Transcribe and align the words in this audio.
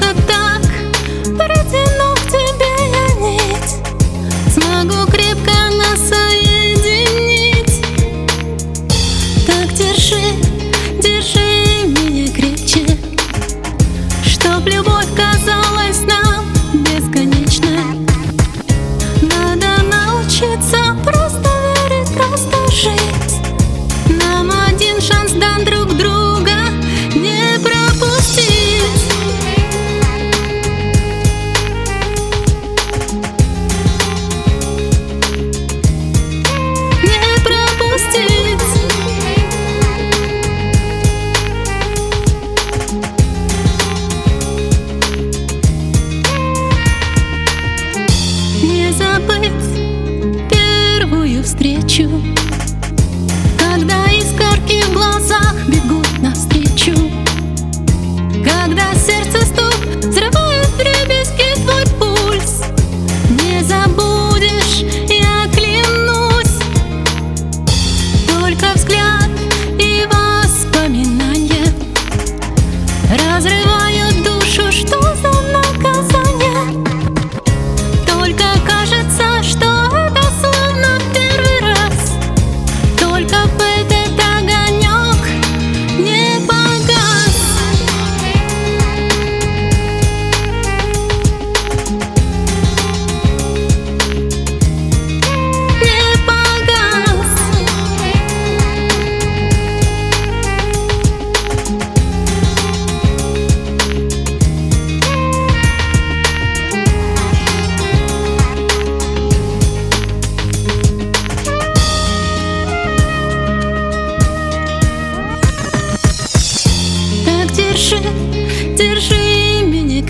good 0.00 0.29
Разрыв 73.10 73.59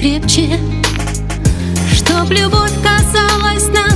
крепче 0.00 0.58
Чтоб 1.92 2.30
любовь 2.30 2.72
казалась 2.82 3.68
нам 3.68 3.89